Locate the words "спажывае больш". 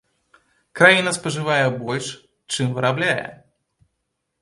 1.19-2.07